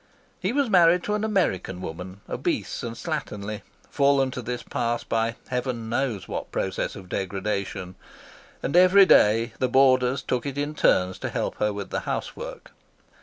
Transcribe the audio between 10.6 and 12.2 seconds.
turns to help her with the